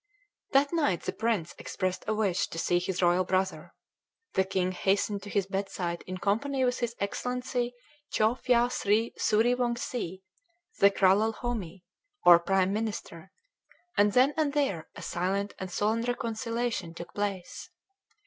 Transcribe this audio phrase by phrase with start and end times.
[0.53, 3.75] That night the prince expressed a wish to see his royal brother.
[4.33, 7.75] The king hastened to his bedside in company with his Excellency
[8.09, 10.23] Chow Phya Sri Sury Wongse,
[10.79, 11.83] the Kralahome,
[12.25, 13.31] or prime minister;
[13.95, 17.69] and then and there a silent and solemn reconciliation took place.